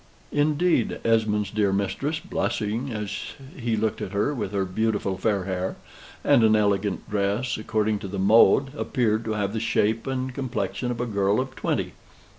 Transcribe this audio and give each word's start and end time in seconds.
Indeed, 0.31 0.97
Esmond's 1.05 1.51
dear 1.51 1.71
mistress, 1.71 2.19
blushing 2.19 2.91
as 2.91 3.33
he 3.55 3.75
looked 3.75 4.01
at 4.01 4.13
her, 4.13 4.33
with 4.33 4.51
her 4.51 4.65
beautiful 4.65 5.15
fair 5.15 5.43
hair, 5.43 5.75
and 6.23 6.43
an 6.43 6.55
elegant 6.55 7.07
dress 7.07 7.55
according 7.55 7.99
to 7.99 8.07
the 8.07 8.17
mode, 8.17 8.73
appeared 8.75 9.23
to 9.25 9.33
have 9.33 9.53
the 9.53 9.59
shape 9.59 10.07
and 10.07 10.33
complexion 10.33 10.89
of 10.89 11.01
a 11.01 11.05
girl 11.05 11.39
of 11.39 11.55
twenty. 11.55 11.93